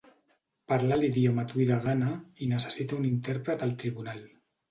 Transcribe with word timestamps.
Parla 0.71 0.95
l'idioma 1.01 1.43
twi 1.51 1.67
de 1.71 1.77
Ghana 1.83 2.09
i 2.45 2.49
necessita 2.55 2.99
un 3.01 3.07
intèrpret 3.13 3.67
al 3.67 3.77
tribunal. 3.85 4.27